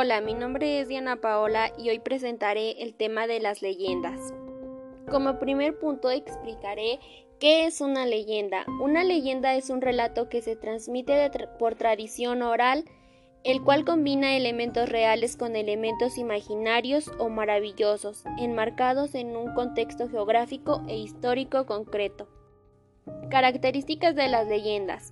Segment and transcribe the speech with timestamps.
[0.00, 4.32] Hola, mi nombre es Diana Paola y hoy presentaré el tema de las leyendas.
[5.10, 7.00] Como primer punto explicaré
[7.40, 8.64] qué es una leyenda.
[8.80, 11.28] Una leyenda es un relato que se transmite
[11.58, 12.84] por tradición oral,
[13.42, 20.80] el cual combina elementos reales con elementos imaginarios o maravillosos, enmarcados en un contexto geográfico
[20.86, 22.28] e histórico concreto.
[23.30, 25.10] Características de las leyendas.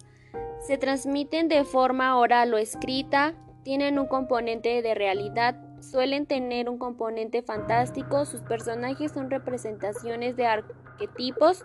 [0.65, 3.35] Se transmiten de forma oral o escrita,
[3.67, 10.47] tienen un componente de realidad, suelen tener un componente fantástico, sus personajes son representaciones de
[10.47, 11.65] arquetipos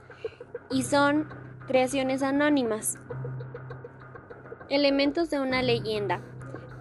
[0.71, 1.29] y son
[1.67, 2.97] creaciones anónimas.
[4.67, 6.21] Elementos de una leyenda.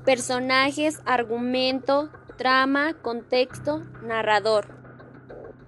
[0.06, 2.09] Personajes, argumento,
[2.39, 4.69] trama, contexto, narrador.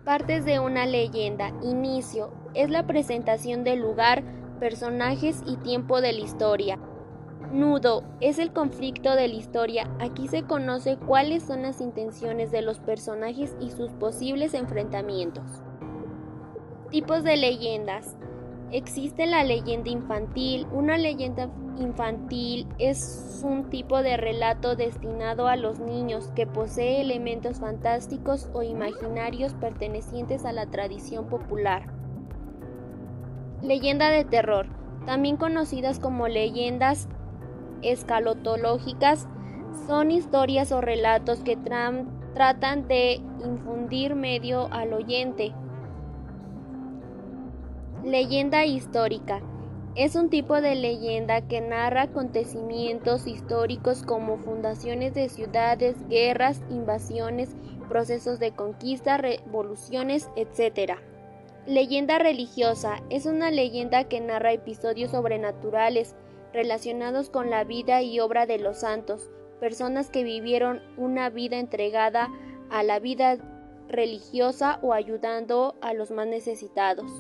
[0.03, 1.53] Partes de una leyenda.
[1.63, 2.33] Inicio.
[2.55, 4.25] Es la presentación del lugar,
[4.61, 6.79] personajes y tiempo de la historia.
[7.51, 9.91] Nudo es el conflicto de la historia.
[9.99, 15.45] Aquí se conoce cuáles son las intenciones de los personajes y sus posibles enfrentamientos.
[16.91, 18.17] Tipos de leyendas.
[18.71, 20.67] Existe la leyenda infantil.
[20.73, 27.61] Una leyenda infantil es un tipo de relato destinado a los niños que posee elementos
[27.61, 31.93] fantásticos o imaginarios pertenecientes a la tradición popular.
[33.63, 34.67] Leyenda de terror,
[35.05, 37.09] también conocidas como leyendas
[37.83, 39.29] escalotológicas
[39.87, 41.57] son historias o relatos que
[42.35, 45.53] tratan de infundir medio al oyente.
[48.05, 49.41] Leyenda histórica
[49.95, 57.55] es un tipo de leyenda que narra acontecimientos históricos como fundaciones de ciudades, guerras, invasiones,
[57.89, 60.95] procesos de conquista, revoluciones, etc.
[61.67, 66.17] Leyenda religiosa es una leyenda que narra episodios sobrenaturales,
[66.53, 72.31] relacionados con la vida y obra de los santos, personas que vivieron una vida entregada
[72.71, 73.39] a la vida
[73.89, 77.11] religiosa o ayudando a los más necesitados.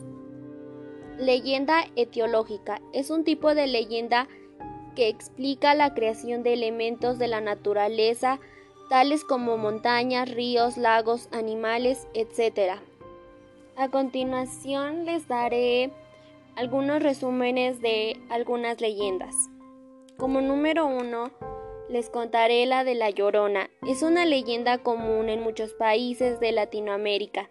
[1.18, 4.28] Leyenda etiológica es un tipo de leyenda
[4.96, 8.40] que explica la creación de elementos de la naturaleza,
[8.88, 12.78] tales como montañas, ríos, lagos, animales, etc.
[13.76, 15.90] A continuación les daré
[16.56, 19.34] algunos resúmenes de algunas leyendas.
[20.18, 21.30] Como número uno,
[21.88, 23.70] les contaré la de La Llorona.
[23.86, 27.50] Es una leyenda común en muchos países de Latinoamérica.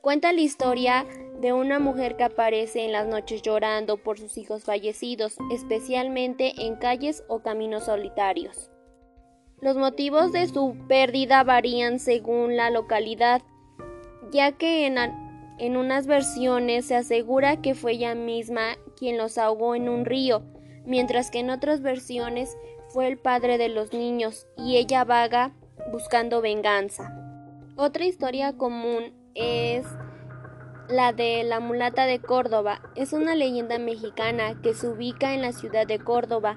[0.00, 1.06] Cuenta la historia
[1.40, 6.76] de una mujer que aparece en las noches llorando por sus hijos fallecidos, especialmente en
[6.76, 8.70] calles o caminos solitarios.
[9.60, 13.42] Los motivos de su pérdida varían según la localidad,
[14.30, 14.96] ya que en
[15.60, 20.42] en unas versiones se asegura que fue ella misma quien los ahogó en un río,
[20.86, 22.56] mientras que en otras versiones
[22.88, 25.52] fue el padre de los niños y ella vaga
[25.92, 27.14] buscando venganza.
[27.76, 29.86] Otra historia común es
[30.88, 32.80] la de la mulata de Córdoba.
[32.96, 36.56] Es una leyenda mexicana que se ubica en la ciudad de Córdoba.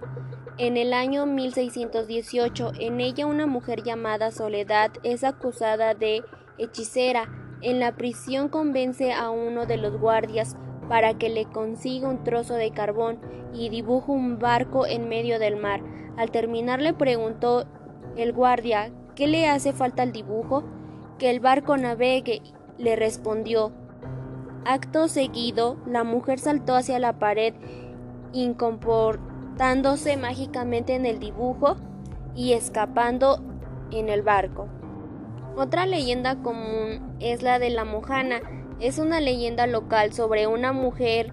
[0.58, 6.24] En el año 1618, en ella una mujer llamada Soledad es acusada de
[6.58, 10.56] hechicera en la prisión convence a uno de los guardias
[10.90, 13.20] para que le consiga un trozo de carbón
[13.54, 15.82] y dibuja un barco en medio del mar.
[16.18, 17.66] Al terminar le preguntó
[18.18, 20.64] el guardia ¿qué le hace falta al dibujo?
[21.18, 22.42] Que el barco navegue,
[22.78, 23.72] le respondió.
[24.66, 27.54] Acto seguido, la mujer saltó hacia la pared,
[28.32, 31.76] incomportándose mágicamente en el dibujo
[32.36, 33.42] y escapando
[33.92, 34.68] en el barco.
[35.56, 38.42] Otra leyenda común es la de la mojana.
[38.80, 41.32] Es una leyenda local sobre una mujer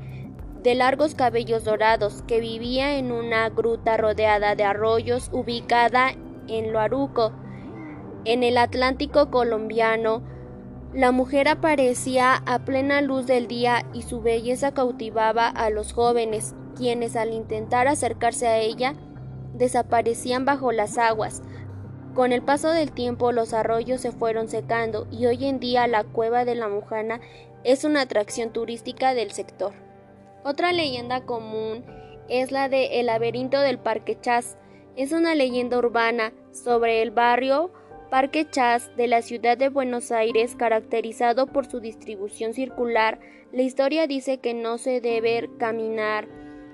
[0.62, 6.12] de largos cabellos dorados que vivía en una gruta rodeada de arroyos ubicada
[6.48, 7.32] en Loaruco,
[8.26, 10.22] en el Atlántico colombiano.
[10.92, 16.54] La mujer aparecía a plena luz del día y su belleza cautivaba a los jóvenes,
[16.76, 18.94] quienes al intentar acercarse a ella
[19.54, 21.42] desaparecían bajo las aguas.
[22.20, 26.04] Con el paso del tiempo los arroyos se fueron secando y hoy en día la
[26.04, 27.18] cueva de la Mujana
[27.64, 29.72] es una atracción turística del sector.
[30.44, 31.82] Otra leyenda común
[32.28, 34.58] es la de El laberinto del Parque Chas.
[34.96, 37.72] Es una leyenda urbana sobre el barrio
[38.10, 43.18] Parque Chas de la ciudad de Buenos Aires caracterizado por su distribución circular.
[43.50, 46.28] La historia dice que no se debe caminar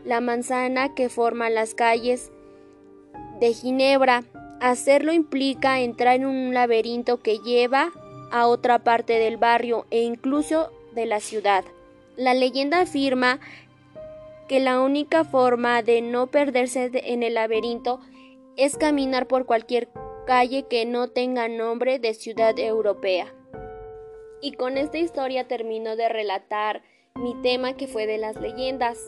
[0.05, 2.33] la manzana que forma las calles
[3.39, 4.25] de Ginebra
[4.61, 7.93] Hacerlo implica entrar en un laberinto que lleva
[8.31, 11.65] a otra parte del barrio e incluso de la ciudad.
[12.17, 13.41] La leyenda afirma
[14.49, 18.01] que la única forma de no perderse en el laberinto
[18.57, 19.89] es caminar por cualquier
[20.27, 23.33] calle que no tenga nombre de ciudad europea.
[24.41, 26.83] Y con esta historia termino de relatar
[27.15, 28.99] mi tema que fue de las leyendas.